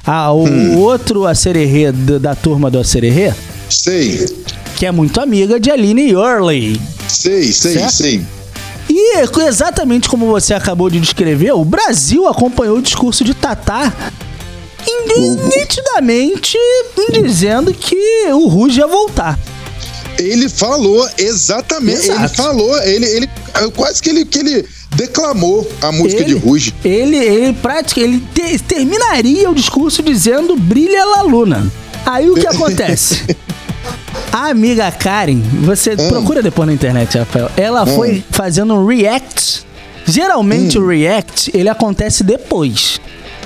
a, 0.05 0.31
o 0.31 0.47
Hum. 0.47 0.77
outro 0.77 1.25
acererê 1.27 1.91
da, 1.91 2.17
da 2.19 2.35
turma 2.35 2.71
do 2.71 2.79
acererê, 2.79 3.33
Sei, 3.69 4.25
que 4.77 4.85
é 4.85 4.91
muito 4.91 5.19
amiga 5.19 5.59
de 5.59 5.69
Aline 5.69 6.11
Early. 6.11 6.79
sei, 7.09 7.51
sei, 7.51 7.73
Certo? 7.73 7.91
sei. 7.91 8.21
E 8.89 9.17
exatamente 9.47 10.07
como 10.07 10.27
você 10.27 10.53
acabou 10.53 10.89
de 10.89 10.99
descrever, 10.99 11.51
o 11.53 11.65
Brasil 11.65 12.27
acompanhou 12.27 12.77
o 12.77 12.81
discurso 12.81 13.23
de 13.25 13.33
Tatá 13.33 13.91
nitidamente 15.55 16.57
dizendo 17.11 17.73
que 17.73 17.95
o 18.31 18.47
Ruge 18.47 18.79
ia 18.79 18.87
voltar. 18.87 19.37
Ele 20.17 20.47
falou 20.47 21.07
exatamente, 21.17 22.05
ele 22.05 22.11
Exato. 22.13 22.35
falou, 22.35 22.77
ele, 22.83 23.05
ele 23.05 23.29
quase 23.75 24.01
que 24.01 24.09
ele, 24.09 24.25
que 24.25 24.39
ele 24.39 24.65
declamou 24.95 25.67
a 25.81 25.91
música 25.91 26.21
ele, 26.21 26.35
de 26.35 26.39
Ruge. 26.39 26.73
Ele, 26.85 27.17
ele, 27.17 27.53
pratica, 27.53 27.99
ele 28.01 28.21
te- 28.33 28.59
terminaria 28.59 29.49
o 29.49 29.55
discurso 29.55 30.03
dizendo 30.03 30.55
brilha 30.55 31.03
la 31.03 31.21
luna. 31.23 31.65
Aí 32.05 32.29
o 32.29 32.35
que 32.35 32.45
acontece? 32.45 33.25
A 34.31 34.49
amiga 34.49 34.91
Karen, 34.91 35.41
você 35.63 35.93
Hum. 35.93 36.07
procura 36.07 36.41
depois 36.43 36.67
na 36.67 36.73
internet, 36.73 37.17
Rafael. 37.17 37.49
Ela 37.57 37.85
foi 37.85 38.23
fazendo 38.31 38.75
um 38.75 38.85
react. 38.85 39.65
Geralmente 40.05 40.77
Hum. 40.77 40.83
o 40.83 40.87
react, 40.87 41.49
ele 41.55 41.69
acontece 41.69 42.23
depois. 42.23 42.99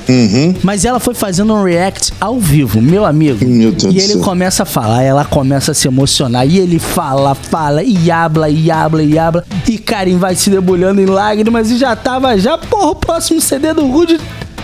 Uhum. 0.09 0.55
Mas 0.63 0.85
ela 0.85 0.99
foi 0.99 1.13
fazendo 1.13 1.53
um 1.53 1.63
react 1.63 2.13
ao 2.19 2.39
vivo, 2.39 2.81
meu 2.81 3.05
amigo. 3.05 3.43
Meu 3.45 3.71
Deus 3.71 3.93
e 3.93 3.97
ele 3.97 4.13
céu. 4.13 4.21
começa 4.21 4.63
a 4.63 4.65
falar, 4.65 5.03
ela 5.03 5.25
começa 5.25 5.71
a 5.71 5.73
se 5.73 5.87
emocionar. 5.87 6.47
E 6.47 6.59
ele 6.59 6.79
fala, 6.79 7.35
fala, 7.35 7.83
e 7.83 8.09
habla, 8.09 8.49
e 8.49 8.71
habla, 8.71 9.03
e 9.03 9.19
habla. 9.19 9.43
E 9.67 9.77
Karen 9.77 10.17
vai 10.17 10.35
se 10.35 10.49
debulhando 10.49 11.01
em 11.01 11.05
lágrimas 11.05 11.69
e 11.69 11.77
já 11.77 11.95
tava, 11.95 12.37
já, 12.37 12.57
porra, 12.57 12.91
o 12.91 12.95
próximo 12.95 13.41
CD 13.41 13.73
do 13.73 13.85
Rude 13.87 14.19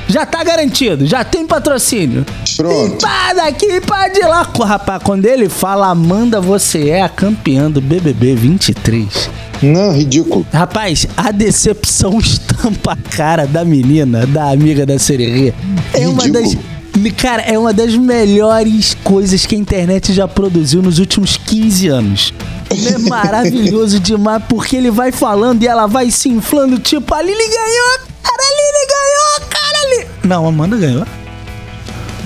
já 0.08 0.26
tá 0.26 0.44
garantido, 0.44 1.06
já 1.06 1.24
tem 1.24 1.46
patrocínio. 1.46 2.26
Pronto. 2.56 2.96
E 2.96 3.02
pá 3.02 3.34
daqui, 3.34 3.82
pá 3.82 4.08
de 4.08 4.22
lá. 4.22 4.48
Rapaz, 4.66 5.02
quando 5.04 5.26
ele 5.26 5.50
fala, 5.50 5.88
Amanda, 5.88 6.40
você 6.42 6.90
é 6.90 7.02
a 7.02 7.10
campeã 7.10 7.70
do 7.70 7.82
BBB 7.82 8.36
23. 8.36 9.30
Não, 9.62 9.94
ridículo. 9.94 10.46
Rapaz, 10.52 11.08
a 11.16 11.32
decepção 11.32 12.20
estampa 12.20 12.94
a 12.94 13.10
cara 13.16 13.48
da 13.48 13.64
menina, 13.64 14.28
da 14.28 14.52
amiga 14.52 14.86
da 14.86 15.00
Sererê. 15.00 15.54
É 15.94 16.08
uma 16.08 16.28
das. 16.28 16.56
Cara, 17.18 17.42
é 17.42 17.58
uma 17.58 17.74
das 17.74 17.96
melhores 17.96 18.96
coisas 19.04 19.46
que 19.48 19.56
a 19.56 19.58
internet 19.58 20.14
já 20.14 20.28
produziu 20.28 20.82
nos 20.82 21.00
últimos 21.00 21.38
15 21.38 21.88
anos. 21.88 22.34
É 22.70 22.98
maravilhoso 22.98 23.98
demais, 24.02 24.44
porque 24.48 24.76
ele 24.76 24.92
vai 24.92 25.12
falando 25.12 25.64
e 25.64 25.68
ela 25.68 25.88
vai 25.88 26.12
se 26.12 26.30
inflando, 26.30 26.78
tipo, 26.78 27.14
a 27.16 27.22
Lili 27.22 27.36
ganhou, 27.36 28.00
cara, 28.22 28.42
a 28.42 28.52
Lili 28.52 28.73
Não, 30.34 30.48
Amanda 30.48 30.76
ganhou. 30.76 31.06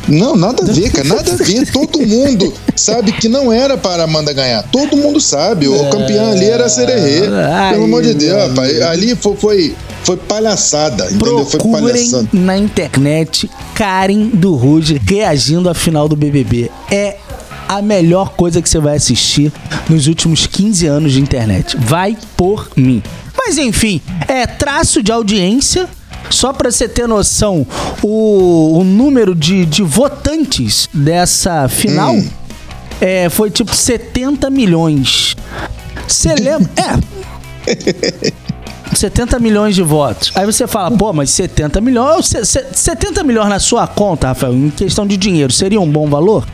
Não, 0.07 0.37
nada 0.37 0.63
a 0.63 0.73
ver, 0.73 0.89
cara, 0.93 1.09
nada 1.09 1.33
a 1.33 1.35
ver. 1.35 1.67
Todo 1.69 1.99
mundo 2.07 2.53
sabe 2.73 3.11
que 3.11 3.27
não 3.27 3.51
era 3.51 3.77
para 3.77 4.03
a 4.03 4.05
Amanda 4.05 4.31
ganhar. 4.31 4.63
Todo 4.63 4.95
mundo 4.95 5.19
sabe. 5.19 5.67
O 5.67 5.89
campeão 5.89 6.31
ali 6.31 6.45
era 6.45 6.67
a 6.67 6.69
Sererê. 6.69 7.23
Pelo 7.69 7.83
amor 7.83 8.01
de 8.03 8.13
Deus, 8.13 8.47
rapaz. 8.47 8.81
Ali 8.83 9.13
foi, 9.13 9.35
foi, 9.35 9.75
foi 10.03 10.15
palhaçada, 10.15 11.07
entendeu? 11.07 11.45
Foi 11.45 11.59
palhaçada. 11.59 12.29
na 12.31 12.57
internet 12.57 13.51
Karen 13.75 14.29
do 14.33 14.55
Ruge 14.55 15.01
reagindo 15.05 15.69
à 15.69 15.73
final 15.73 16.07
do 16.07 16.15
BBB. 16.15 16.71
É 16.89 17.17
a 17.67 17.81
melhor 17.81 18.29
coisa 18.37 18.61
que 18.61 18.69
você 18.69 18.79
vai 18.79 18.95
assistir 18.95 19.51
nos 19.89 20.07
últimos 20.07 20.47
15 20.47 20.87
anos 20.87 21.11
de 21.11 21.19
internet. 21.19 21.75
Vai 21.77 22.17
por 22.37 22.69
mim. 22.77 23.03
Mas 23.37 23.57
enfim, 23.57 23.99
é 24.29 24.47
traço 24.47 25.03
de 25.03 25.11
audiência. 25.11 25.89
Só 26.29 26.51
pra 26.53 26.69
você 26.71 26.87
ter 26.89 27.07
noção, 27.07 27.65
o, 28.03 28.79
o 28.79 28.83
número 28.83 29.33
de, 29.33 29.65
de 29.65 29.81
votantes 29.83 30.89
dessa 30.93 31.67
final 31.69 32.13
Hum. 32.15 32.29
é, 33.01 33.29
foi 33.29 33.49
tipo 33.49 33.73
70 33.75 34.49
milhões. 34.49 35.35
Você 36.07 36.33
lembra? 36.35 36.69
É, 37.69 38.95
70 38.95 39.37
milhões 39.39 39.75
de 39.75 39.81
votos. 39.83 40.31
Aí 40.33 40.45
você 40.45 40.65
fala, 40.65 40.89
pô, 40.95 41.11
mas 41.11 41.29
70 41.31 41.81
milhões. 41.81 42.25
se- 42.27 42.45
se- 42.45 42.65
70 42.71 43.21
milhões 43.23 43.49
na 43.49 43.59
sua 43.59 43.85
conta, 43.85 44.29
Rafael, 44.29 44.53
em 44.53 44.69
questão 44.69 45.05
de 45.05 45.17
dinheiro, 45.17 45.51
seria 45.51 45.79
um 45.81 45.89
bom 45.91 46.07
valor? 46.09 46.47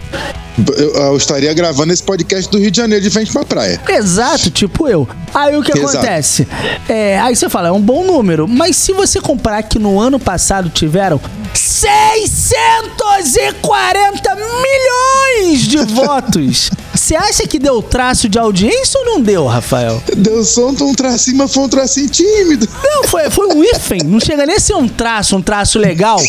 Eu, 0.77 0.93
eu 0.93 1.17
estaria 1.17 1.51
gravando 1.53 1.91
esse 1.91 2.03
podcast 2.03 2.49
do 2.51 2.59
Rio 2.59 2.69
de 2.69 2.77
Janeiro 2.77 3.03
de 3.03 3.09
frente 3.09 3.31
pra 3.31 3.43
praia. 3.43 3.81
Exato, 3.89 4.51
tipo 4.51 4.87
eu. 4.87 5.07
Aí 5.33 5.57
o 5.57 5.63
que 5.63 5.75
Exato. 5.77 5.97
acontece? 5.97 6.47
É, 6.87 7.19
aí 7.19 7.35
você 7.35 7.49
fala, 7.49 7.69
é 7.69 7.71
um 7.71 7.81
bom 7.81 8.03
número, 8.03 8.47
mas 8.47 8.75
se 8.75 8.93
você 8.93 9.19
comparar 9.19 9.63
que 9.63 9.79
no 9.79 9.99
ano 9.99 10.19
passado 10.19 10.69
tiveram 10.69 11.19
640 11.53 14.35
milhões 14.35 15.61
de 15.61 15.77
votos, 15.93 16.69
você 16.93 17.15
acha 17.15 17.47
que 17.47 17.57
deu 17.57 17.81
traço 17.81 18.29
de 18.29 18.37
audiência 18.37 18.99
ou 18.99 19.05
não 19.05 19.21
deu, 19.21 19.45
Rafael? 19.45 20.01
Deu 20.15 20.43
som 20.43 20.73
de 20.73 20.83
um 20.83 20.93
tracinho, 20.93 21.37
mas 21.37 21.53
foi 21.53 21.63
um 21.63 21.69
tracinho 21.69 22.09
tímido. 22.09 22.67
Não, 22.83 23.03
foi, 23.03 23.29
foi 23.29 23.47
um 23.47 23.63
hífen. 23.63 24.01
Não 24.05 24.19
chega 24.19 24.45
nem 24.45 24.55
a 24.55 24.59
ser 24.59 24.75
um 24.75 24.87
traço, 24.87 25.35
um 25.35 25.41
traço 25.41 25.79
legal. 25.79 26.19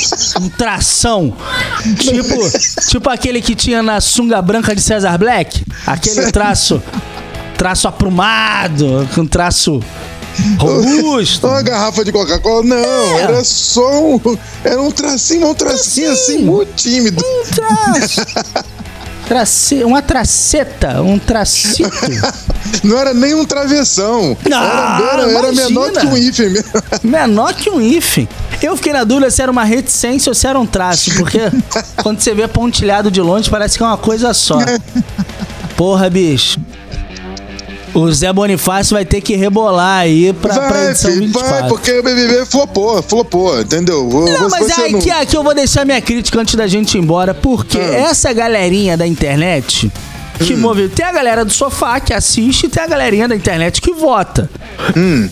Um 0.40 0.48
tração. 0.48 1.34
Tipo, 1.98 2.38
tipo 2.88 3.10
aquele 3.10 3.42
que 3.42 3.54
tinha 3.54 3.82
na 3.82 4.00
sunga 4.14 4.40
branca 4.40 4.74
de 4.74 4.80
Cesar 4.80 5.18
Black. 5.18 5.64
Aquele 5.86 6.30
traço. 6.30 6.80
Traço 7.58 7.88
aprumado, 7.88 9.08
com 9.14 9.26
traço 9.26 9.80
robusto. 10.58 11.46
Uma 11.46 11.62
garrafa 11.62 12.04
de 12.04 12.12
Coca-Cola? 12.12 12.62
Não, 12.64 13.18
É. 13.18 13.22
era 13.22 13.44
só 13.44 14.02
um. 14.02 14.20
Era 14.64 14.80
um 14.80 14.90
tracinho, 14.90 15.48
um 15.48 15.54
tracinho 15.54 16.12
assim, 16.12 16.38
muito 16.38 16.74
tímido. 16.74 17.22
Um 17.24 17.44
traço. 17.54 18.20
Trace, 19.26 19.82
uma 19.84 20.02
traceta, 20.02 21.00
um 21.00 21.18
tracito. 21.18 21.90
Não 22.82 22.98
era 22.98 23.14
nem 23.14 23.32
um 23.34 23.46
travessão. 23.46 24.36
Não, 24.46 24.62
era, 24.62 25.22
era, 25.22 25.32
era 25.32 25.52
menor 25.52 25.90
que 25.92 26.06
um 26.06 26.14
hífen 26.14 26.50
mesmo. 26.50 26.68
Menor 27.02 27.54
que 27.54 27.70
um 27.70 27.80
hífen. 27.80 28.28
Eu 28.62 28.76
fiquei 28.76 28.92
na 28.92 29.04
dúvida 29.04 29.30
se 29.30 29.42
era 29.42 29.50
uma 29.52 29.64
reticência 29.64 30.30
ou 30.30 30.34
se 30.34 30.46
era 30.46 30.58
um 30.58 30.66
traço, 30.66 31.14
porque 31.16 31.38
quando 32.02 32.20
você 32.20 32.34
vê 32.34 32.48
pontilhado 32.48 33.10
de 33.10 33.20
longe 33.20 33.50
parece 33.50 33.76
que 33.76 33.82
é 33.84 33.86
uma 33.86 33.96
coisa 33.98 34.32
só. 34.32 34.58
Porra, 35.76 36.08
bicho. 36.08 36.58
O 37.92 38.10
Zé 38.12 38.32
Bonifácio 38.32 38.94
vai 38.94 39.04
ter 39.04 39.20
que 39.20 39.36
rebolar 39.36 40.00
aí 40.00 40.32
pra, 40.32 40.52
pra 40.54 40.68
Vai, 40.68 40.90
edição 40.90 41.12
filho, 41.12 41.26
24. 41.26 41.50
vai, 41.50 41.68
porque 41.68 41.92
o 41.98 42.02
BBB 42.02 42.44
flopou, 42.46 43.00
flopou, 43.02 43.60
entendeu? 43.60 44.08
Vou- 44.08 44.28
Não, 44.28 44.48
mas 44.48 44.68
é 44.68 44.88
não- 44.88 44.98
aqui, 44.98 45.10
aqui 45.12 45.36
eu 45.36 45.44
vou 45.44 45.54
deixar 45.54 45.84
minha 45.84 46.00
crítica 46.00 46.40
antes 46.40 46.56
da 46.56 46.66
gente 46.66 46.96
ir 46.96 47.00
embora, 47.00 47.32
porque 47.32 47.78
Ah. 47.78 48.08
essa 48.10 48.32
galerinha 48.32 48.96
da 48.96 49.06
internet 49.06 49.86
Hum. 50.40 50.44
que 50.44 50.56
move. 50.56 50.88
Tem 50.88 51.06
a 51.06 51.12
galera 51.12 51.44
do 51.44 51.52
sofá 51.52 52.00
que 52.00 52.12
assiste 52.12 52.66
e 52.66 52.68
tem 52.68 52.82
a 52.82 52.86
galerinha 52.88 53.28
da 53.28 53.36
internet 53.36 53.80
que 53.80 53.92
vota. 53.92 54.50
Hum. 54.96 55.28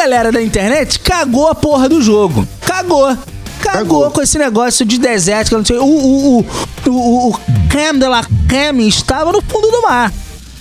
Galera 0.00 0.32
da 0.32 0.40
internet 0.40 0.98
cagou 0.98 1.48
a 1.48 1.54
porra 1.54 1.86
do 1.86 2.00
jogo. 2.00 2.48
Cagou. 2.62 3.08
Cagou, 3.08 3.20
Cagou. 3.60 4.10
com 4.10 4.22
esse 4.22 4.38
negócio 4.38 4.86
de 4.86 4.96
desértica, 4.96 5.58
não 5.58 5.64
sei. 5.64 5.76
O, 5.76 5.84
o, 5.84 6.38
o, 6.40 6.46
o, 6.88 7.28
o 7.28 7.40
creme 7.68 7.98
de 7.98 8.08
la 8.08 8.24
creme 8.48 8.88
estava 8.88 9.30
no 9.30 9.42
fundo 9.42 9.70
do 9.70 9.82
mar. 9.82 10.10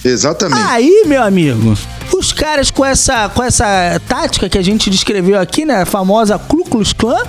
Exatamente. 0.03 0.62
Aí, 0.62 1.05
meu 1.08 1.24
amigo, 1.24 1.74
os 2.13 2.34
caras 2.34 2.69
com 2.69 2.84
essa, 2.84 3.29
com 3.29 3.41
essa 3.41 4.01
tática 4.10 4.50
que 4.50 4.58
a 4.58 4.62
gente 4.62 4.89
descreveu 4.89 5.39
aqui, 5.39 5.63
né? 5.63 5.84
A 5.84 5.86
famosa 5.86 6.38
Ku 6.38 6.65
Klux 6.65 6.91
Klan, 6.91 7.24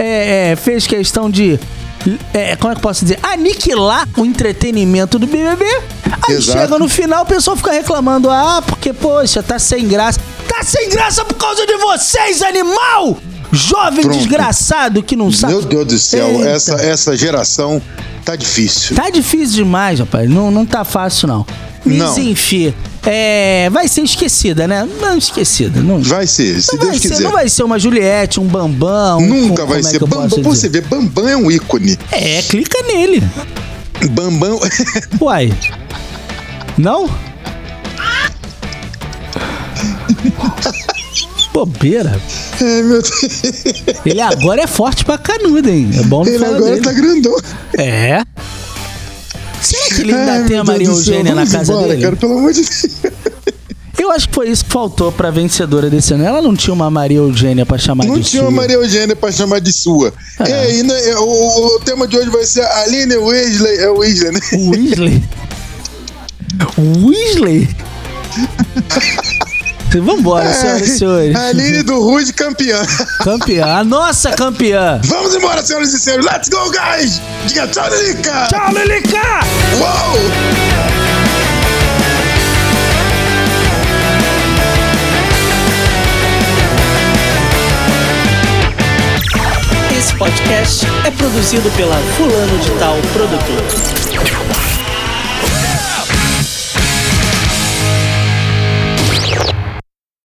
é, 0.00 0.50
é, 0.50 0.56
fez 0.56 0.84
questão 0.84 1.30
de. 1.30 1.60
É, 2.34 2.56
como 2.56 2.72
é 2.72 2.74
que 2.74 2.78
eu 2.78 2.82
posso 2.82 3.04
dizer? 3.04 3.18
Aniquilar 3.22 4.08
o 4.16 4.24
entretenimento 4.24 5.18
do 5.18 5.26
BBB. 5.26 5.64
Aí 6.28 6.34
Exato. 6.34 6.58
chega 6.58 6.78
no 6.78 6.88
final, 6.88 7.22
o 7.22 7.26
pessoal 7.26 7.56
fica 7.56 7.72
reclamando: 7.72 8.30
ah, 8.30 8.62
porque, 8.66 8.92
poxa, 8.92 9.42
tá 9.42 9.58
sem 9.58 9.86
graça. 9.88 10.20
Tá 10.48 10.62
sem 10.62 10.88
graça 10.88 11.24
por 11.24 11.34
causa 11.34 11.66
de 11.66 11.76
vocês, 11.76 12.42
animal! 12.42 13.18
Jovem 13.52 14.02
Pronto. 14.02 14.16
desgraçado 14.18 15.02
que 15.02 15.14
não 15.14 15.30
sabe. 15.30 15.52
Meu 15.52 15.62
Deus 15.62 15.86
do 15.86 15.98
céu, 15.98 16.28
Eita. 16.28 16.48
essa, 16.48 16.74
essa 16.74 17.16
geração 17.16 17.82
tá 18.24 18.34
difícil. 18.34 18.96
Tá 18.96 19.10
difícil 19.10 19.56
demais, 19.56 20.00
rapaz. 20.00 20.28
Não, 20.28 20.50
não 20.50 20.64
tá 20.64 20.84
fácil, 20.84 21.28
não. 21.28 21.46
Mas 21.84 21.96
Não. 21.98 22.18
enfim, 22.18 22.72
é, 23.04 23.68
vai 23.70 23.88
ser 23.88 24.02
esquecida, 24.02 24.66
né? 24.68 24.88
Não 25.00 25.16
esquecida. 25.18 25.80
Não, 25.80 26.00
Vai 26.02 26.26
ser, 26.26 26.60
se 26.62 26.72
não 26.72 26.78
Deus 26.78 26.90
vai 26.92 27.00
ser, 27.00 27.08
quiser. 27.08 27.22
não 27.24 27.32
vai 27.32 27.48
ser 27.48 27.62
uma 27.64 27.78
Juliette, 27.78 28.38
um 28.40 28.46
Bambam. 28.46 29.20
Nunca 29.20 29.66
vai 29.66 29.80
é 29.80 29.82
ser. 29.82 30.00
eu 30.02 30.06
Bambam, 30.06 30.42
você 30.42 30.68
vê, 30.68 30.80
Bambam 30.80 31.28
é 31.28 31.36
um 31.36 31.50
ícone. 31.50 31.98
É, 32.12 32.42
clica 32.42 32.80
nele. 32.86 33.22
Bambam. 34.10 34.60
Uai. 35.20 35.52
Não? 36.78 37.08
Bobeira. 41.52 42.18
Ai, 42.60 42.82
meu 42.82 43.02
Deus. 43.02 43.32
Ele 44.06 44.20
agora 44.20 44.62
é 44.62 44.66
forte 44.66 45.04
pra 45.04 45.18
canudo, 45.18 45.68
hein? 45.68 45.90
É 45.94 46.02
bom 46.04 46.24
não 46.24 46.30
Ele 46.32 46.38
falar 46.38 46.56
agora 46.56 46.70
dele. 46.74 46.84
tá 46.84 46.92
grandão. 46.92 47.36
É. 47.78 48.22
Ele 50.00 50.12
ainda 50.14 50.32
Ai, 50.32 50.44
tem 50.44 50.58
a 50.58 50.64
Maria 50.64 50.86
céu, 50.86 50.96
Eugênia 50.96 51.34
na 51.34 51.46
casa 51.46 51.72
embora, 51.72 51.88
dele? 51.88 52.02
Cara, 52.02 52.16
pelo 52.16 52.38
amor 52.38 52.52
de 52.52 52.60
Deus. 52.62 52.86
Eu 53.98 54.10
acho 54.10 54.28
que 54.28 54.34
foi 54.34 54.48
isso 54.50 54.64
que 54.64 54.72
faltou 54.72 55.12
pra 55.12 55.30
vencedora 55.30 55.88
desse 55.88 56.12
ano. 56.14 56.24
Ela 56.24 56.42
não 56.42 56.56
tinha 56.56 56.74
uma 56.74 56.90
Maria 56.90 57.18
Eugênia 57.18 57.64
pra 57.64 57.78
chamar 57.78 58.04
Não 58.04 58.14
de 58.18 58.24
tinha 58.24 58.42
sua. 58.42 58.50
uma 58.50 58.60
Maria 58.62 58.74
Eugênia 58.76 59.14
pra 59.14 59.30
chamar 59.30 59.60
de 59.60 59.72
sua. 59.72 60.12
É. 60.40 60.48
E 60.48 60.52
aí, 60.52 60.82
né, 60.82 60.94
o, 61.18 61.22
o- 61.24 61.76
o 61.76 61.80
tema 61.80 62.08
de 62.08 62.16
hoje 62.16 62.28
vai 62.30 62.44
ser 62.44 62.62
Aline 62.64 63.14
Weasley. 63.16 63.76
É 63.78 63.88
Weasley, 63.90 64.32
né? 64.32 64.40
Weasley? 64.74 65.22
Weasley? 67.06 67.68
Vambora, 70.00 70.52
senhoras 70.54 70.88
e 70.88 70.98
senhores. 70.98 71.36
Aline 71.36 71.82
do 71.82 72.00
Rude 72.00 72.32
campeã. 72.32 72.80
Campeã. 73.22 73.78
A 73.78 73.84
nossa 73.84 74.30
campeã. 74.30 75.00
Vamos 75.04 75.34
embora, 75.34 75.62
senhoras 75.62 75.92
e 75.92 75.98
senhores. 75.98 76.24
Let's 76.26 76.48
go, 76.48 76.70
guys! 76.70 77.20
Diga 77.46 77.66
tchau, 77.68 77.88
Lilica! 77.90 78.46
Tchau, 78.48 78.72
Lilica! 78.72 79.40
Uou! 79.78 80.62
Esse 89.98 90.14
podcast 90.14 90.86
é 91.06 91.10
produzido 91.10 91.70
pela 91.76 91.96
Fulano 92.16 92.58
de 92.58 92.70
Tal 92.78 92.96
Produtora. 93.12 94.71